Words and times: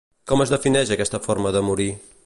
Com 0.31 0.41
es 0.45 0.53
defineix 0.53 0.95
aquesta 0.97 1.21
forma 1.29 1.53
de 1.59 1.65
morir? 1.69 1.91